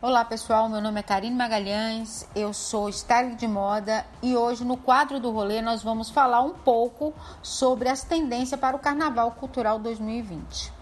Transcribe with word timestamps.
Olá 0.00 0.24
pessoal, 0.24 0.68
meu 0.68 0.80
nome 0.80 1.00
é 1.00 1.02
Karine 1.02 1.34
Magalhães, 1.34 2.24
eu 2.32 2.52
sou 2.52 2.88
style 2.88 3.34
de 3.34 3.48
moda 3.48 4.06
e 4.22 4.36
hoje 4.36 4.64
no 4.64 4.76
quadro 4.76 5.18
do 5.18 5.32
rolê 5.32 5.60
nós 5.60 5.82
vamos 5.82 6.08
falar 6.08 6.40
um 6.40 6.54
pouco 6.54 7.12
sobre 7.42 7.88
as 7.88 8.04
tendências 8.04 8.60
para 8.60 8.76
o 8.76 8.78
Carnaval 8.78 9.32
Cultural 9.32 9.76
2020. 9.80 10.72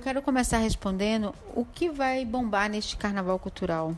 Quero 0.00 0.22
começar 0.22 0.58
respondendo 0.58 1.34
o 1.52 1.64
que 1.64 1.90
vai 1.90 2.24
bombar 2.24 2.70
neste 2.70 2.96
Carnaval 2.96 3.40
Cultural. 3.40 3.96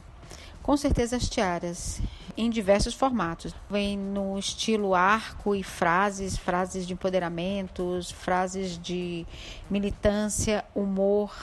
Com 0.63 0.79
certeza 0.79 1.17
as 1.17 1.29
tiaras 1.29 2.01
em 2.39 2.49
diversos 2.49 2.95
formatos. 2.95 3.53
Vem 3.69 3.99
no 3.99 4.39
estilo 4.39 4.95
arco 4.95 5.57
e 5.57 5.65
frases, 5.65 6.37
frases 6.37 6.87
de 6.87 6.93
empoderamentos, 6.93 8.13
frases 8.13 8.79
de 8.79 9.27
militância, 9.69 10.65
humor, 10.73 11.35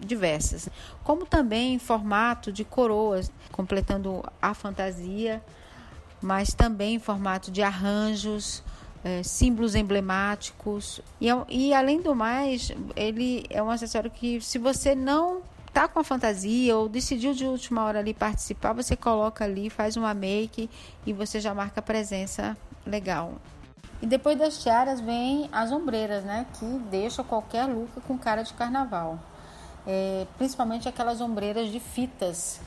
diversas. 0.00 0.68
Como 1.04 1.24
também 1.24 1.74
em 1.74 1.78
formato 1.78 2.52
de 2.52 2.64
coroas, 2.64 3.30
completando 3.52 4.24
a 4.42 4.52
fantasia, 4.54 5.40
mas 6.20 6.52
também 6.52 6.96
em 6.96 6.98
formato 6.98 7.52
de 7.52 7.62
arranjos, 7.62 8.60
é, 9.04 9.22
símbolos 9.22 9.76
emblemáticos. 9.76 11.00
E, 11.20 11.30
é 11.30 11.44
e 11.48 11.72
além 11.72 12.00
do 12.00 12.12
mais, 12.12 12.72
ele 12.96 13.46
é 13.48 13.62
um 13.62 13.70
acessório 13.70 14.10
que, 14.10 14.40
se 14.40 14.58
você 14.58 14.96
não 14.96 15.42
tá 15.74 15.88
com 15.88 15.98
a 15.98 16.04
fantasia 16.04 16.76
ou 16.76 16.88
decidiu 16.88 17.34
de 17.34 17.44
última 17.44 17.82
hora 17.82 17.98
ali 17.98 18.14
participar, 18.14 18.72
você 18.72 18.94
coloca 18.94 19.44
ali, 19.44 19.68
faz 19.68 19.96
uma 19.96 20.14
make 20.14 20.70
e 21.04 21.12
você 21.12 21.40
já 21.40 21.52
marca 21.52 21.82
presença 21.82 22.56
legal. 22.86 23.34
E 24.00 24.06
depois 24.06 24.38
das 24.38 24.62
tiaras 24.62 25.00
vem 25.00 25.48
as 25.50 25.72
ombreiras, 25.72 26.22
né? 26.22 26.46
Que 26.54 26.64
deixa 26.90 27.24
qualquer 27.24 27.66
look 27.66 27.90
com 28.06 28.16
cara 28.16 28.42
de 28.42 28.52
carnaval. 28.54 29.18
É, 29.84 30.26
principalmente 30.38 30.88
aquelas 30.88 31.20
ombreiras 31.20 31.68
de 31.68 31.80
fitas 31.80 32.60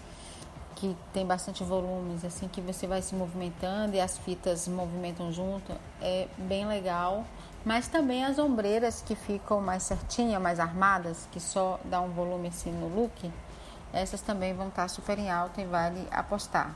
que 0.78 0.96
tem 1.12 1.26
bastante 1.26 1.64
volumes, 1.64 2.24
assim 2.24 2.48
que 2.48 2.62
você 2.62 2.86
vai 2.86 3.02
se 3.02 3.16
movimentando 3.16 3.96
e 3.96 4.00
as 4.00 4.18
fitas 4.18 4.68
movimentam 4.68 5.32
junto, 5.32 5.74
é 6.00 6.28
bem 6.38 6.68
legal. 6.68 7.26
Mas 7.66 7.88
também 7.88 8.24
as 8.24 8.40
ombreiras 8.40 9.02
que 9.02 9.16
ficam 9.16 9.60
mais 9.60 9.84
certinhas, 9.84 10.42
mais 10.42 10.60
armadas, 10.60 11.28
que 11.32 11.40
só 11.40 11.80
dá 11.84 12.00
um 12.00 12.10
volume 12.10 12.48
assim 12.48 12.72
no 12.72 12.88
look, 12.88 13.32
essas 13.92 14.22
também 14.22 14.54
vão 14.54 14.68
estar 14.68 14.88
super 14.88 15.18
em 15.18 15.30
alta 15.30 15.62
e 15.62 15.66
vale 15.66 16.08
apostar. 16.12 16.74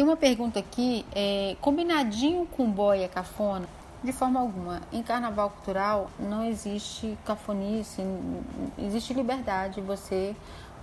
Tem 0.00 0.06
uma 0.06 0.16
pergunta 0.16 0.58
aqui, 0.58 1.04
é, 1.14 1.58
combinadinho 1.60 2.46
com 2.46 2.70
boia 2.70 3.06
cafona? 3.06 3.68
De 4.02 4.14
forma 4.14 4.40
alguma. 4.40 4.80
Em 4.90 5.02
carnaval 5.02 5.50
cultural 5.50 6.08
não 6.18 6.42
existe 6.42 7.18
cafonice, 7.26 8.00
existe 8.78 9.12
liberdade. 9.12 9.82
Você 9.82 10.34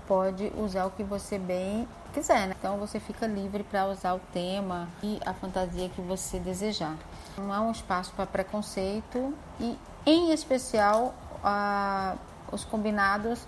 pode 0.08 0.54
usar 0.56 0.86
o 0.86 0.92
que 0.92 1.04
você 1.04 1.40
bem 1.40 1.88
quiser. 2.14 2.46
Né? 2.46 2.56
Então 2.60 2.78
você 2.78 3.00
fica 3.00 3.26
livre 3.26 3.64
para 3.64 3.88
usar 3.88 4.14
o 4.14 4.20
tema 4.32 4.88
e 5.02 5.20
a 5.26 5.34
fantasia 5.34 5.90
que 5.90 6.00
você 6.00 6.38
desejar. 6.38 6.96
Não 7.40 7.52
há 7.52 7.60
um 7.62 7.72
espaço 7.72 8.14
para 8.16 8.28
preconceito 8.28 9.34
e, 9.60 9.76
em 10.06 10.32
especial, 10.32 11.16
a, 11.44 12.18
os 12.52 12.64
combinados 12.64 13.48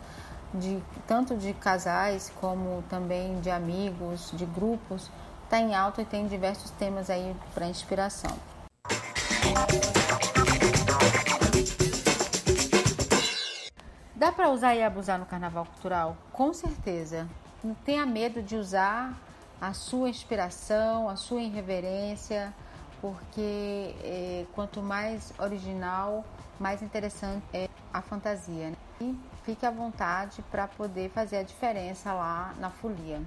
de 0.51 0.81
tanto 1.05 1.37
de 1.37 1.53
casais 1.53 2.31
como 2.41 2.83
também 2.89 3.39
de 3.39 3.51
amigos, 3.51 4.31
de 4.33 4.47
grupos, 4.47 5.11
está 5.49 5.59
em 5.59 5.73
alta 5.73 6.03
e 6.03 6.05
tem 6.05 6.27
diversos 6.27 6.69
temas 6.69 7.09
aí 7.09 7.35
para 7.55 7.65
inspiração. 7.65 8.37
Dá 14.13 14.31
para 14.31 14.49
usar 14.51 14.75
e 14.75 14.83
abusar 14.83 15.17
no 15.17 15.25
carnaval 15.25 15.65
cultural? 15.65 16.15
Com 16.31 16.53
certeza. 16.53 17.27
Não 17.63 17.73
tenha 17.73 18.05
medo 18.05 18.43
de 18.43 18.55
usar 18.55 19.17
a 19.59 19.73
sua 19.73 20.09
inspiração, 20.09 21.09
a 21.09 21.15
sua 21.15 21.41
irreverência, 21.41 22.53
porque 23.01 23.95
é, 24.03 24.45
quanto 24.53 24.83
mais 24.83 25.33
original, 25.39 26.23
mais 26.59 26.83
interessante 26.83 27.43
é 27.51 27.67
a 27.91 28.03
fantasia. 28.03 28.69
Né? 28.69 28.75
E 29.01 29.19
fique 29.43 29.65
à 29.65 29.71
vontade 29.71 30.43
para 30.51 30.67
poder 30.67 31.09
fazer 31.09 31.37
a 31.37 31.43
diferença 31.43 32.13
lá 32.13 32.53
na 32.59 32.69
folia. 32.69 33.19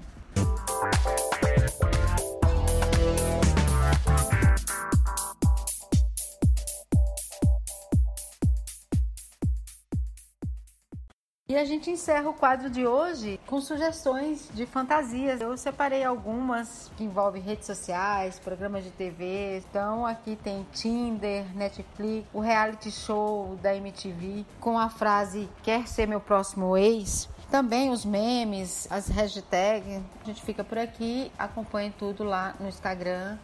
E 11.52 11.56
a 11.58 11.66
gente 11.66 11.90
encerra 11.90 12.30
o 12.30 12.32
quadro 12.32 12.70
de 12.70 12.86
hoje 12.86 13.38
com 13.46 13.60
sugestões 13.60 14.48
de 14.54 14.64
fantasias. 14.64 15.38
Eu 15.38 15.54
separei 15.58 16.02
algumas 16.02 16.90
que 16.96 17.04
envolvem 17.04 17.42
redes 17.42 17.66
sociais, 17.66 18.38
programas 18.38 18.84
de 18.84 18.90
TV. 18.90 19.58
Então 19.58 20.06
aqui 20.06 20.34
tem 20.34 20.66
Tinder, 20.72 21.44
Netflix, 21.54 22.26
o 22.32 22.40
reality 22.40 22.90
show 22.90 23.54
da 23.60 23.76
MTV 23.76 24.46
com 24.60 24.78
a 24.78 24.88
frase 24.88 25.46
Quer 25.62 25.86
ser 25.86 26.08
meu 26.08 26.20
próximo 26.22 26.74
ex? 26.74 27.28
Também 27.50 27.90
os 27.90 28.02
memes, 28.02 28.90
as 28.90 29.08
hashtags. 29.08 30.00
A 30.22 30.24
gente 30.24 30.40
fica 30.40 30.64
por 30.64 30.78
aqui, 30.78 31.30
acompanhe 31.38 31.92
tudo 31.98 32.24
lá 32.24 32.54
no 32.58 32.66
Instagram 32.66 33.36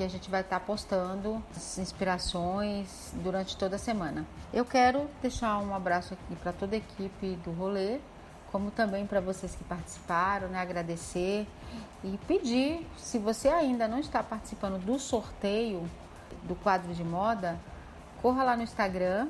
que 0.00 0.04
a 0.04 0.08
gente 0.08 0.30
vai 0.30 0.40
estar 0.40 0.58
tá 0.58 0.64
postando 0.64 1.42
as 1.54 1.76
inspirações 1.76 3.12
durante 3.22 3.54
toda 3.54 3.76
a 3.76 3.78
semana. 3.78 4.24
Eu 4.50 4.64
quero 4.64 5.06
deixar 5.20 5.58
um 5.58 5.74
abraço 5.74 6.14
aqui 6.14 6.34
para 6.36 6.54
toda 6.54 6.74
a 6.74 6.78
equipe 6.78 7.36
do 7.44 7.52
rolê, 7.52 8.00
como 8.50 8.70
também 8.70 9.06
para 9.06 9.20
vocês 9.20 9.54
que 9.54 9.62
participaram, 9.62 10.48
né? 10.48 10.58
agradecer 10.58 11.46
e 12.02 12.18
pedir, 12.26 12.86
se 12.96 13.18
você 13.18 13.48
ainda 13.48 13.86
não 13.86 13.98
está 13.98 14.22
participando 14.22 14.82
do 14.82 14.98
sorteio 14.98 15.86
do 16.44 16.54
quadro 16.54 16.94
de 16.94 17.04
moda, 17.04 17.58
corra 18.22 18.42
lá 18.42 18.56
no 18.56 18.62
Instagram, 18.62 19.28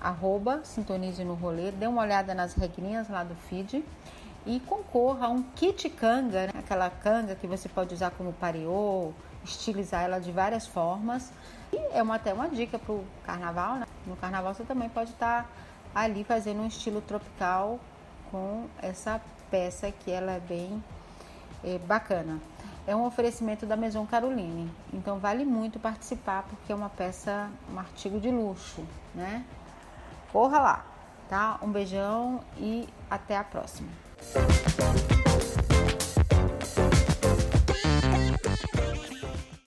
arroba 0.00 0.62
Sintonize 0.64 1.22
no 1.22 1.34
Rolê, 1.34 1.70
dê 1.70 1.86
uma 1.86 2.00
olhada 2.00 2.34
nas 2.34 2.54
regrinhas 2.54 3.10
lá 3.10 3.22
do 3.22 3.34
feed 3.34 3.84
e 4.46 4.60
concorra 4.60 5.26
a 5.26 5.28
um 5.28 5.42
kit 5.42 5.88
canga, 5.90 6.46
né? 6.46 6.52
aquela 6.58 6.90
canga 6.90 7.34
que 7.34 7.46
você 7.46 7.68
pode 7.68 7.94
usar 7.94 8.10
como 8.12 8.32
pariô, 8.32 9.12
estilizar 9.44 10.04
ela 10.04 10.18
de 10.18 10.32
várias 10.32 10.66
formas. 10.66 11.32
E 11.72 11.76
é 11.92 12.02
uma, 12.02 12.16
até 12.16 12.32
uma 12.32 12.48
dica 12.48 12.78
para 12.78 12.92
o 12.92 13.04
carnaval, 13.24 13.76
né? 13.76 13.86
No 14.06 14.16
carnaval 14.16 14.54
você 14.54 14.64
também 14.64 14.88
pode 14.88 15.10
estar 15.10 15.42
tá 15.42 15.48
ali 16.00 16.24
fazendo 16.24 16.62
um 16.62 16.66
estilo 16.66 17.00
tropical 17.00 17.78
com 18.30 18.66
essa 18.80 19.20
peça 19.50 19.90
que 19.90 20.10
ela 20.10 20.32
é 20.32 20.40
bem 20.40 20.82
é, 21.64 21.78
bacana. 21.78 22.40
É 22.86 22.96
um 22.96 23.04
oferecimento 23.04 23.66
da 23.66 23.76
Maison 23.76 24.06
Caroline, 24.06 24.70
então 24.94 25.18
vale 25.18 25.44
muito 25.44 25.78
participar 25.78 26.44
porque 26.44 26.72
é 26.72 26.74
uma 26.74 26.88
peça, 26.88 27.50
um 27.70 27.78
artigo 27.78 28.18
de 28.18 28.30
luxo, 28.30 28.82
né? 29.14 29.44
Corra 30.32 30.58
lá, 30.58 30.86
tá? 31.28 31.58
Um 31.60 31.70
beijão 31.70 32.40
e 32.56 32.88
até 33.10 33.36
a 33.36 33.44
próxima. 33.44 34.07
Bye. 34.34 35.17